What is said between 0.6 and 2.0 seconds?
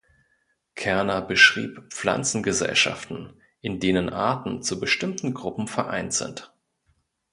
Kerner beschrieb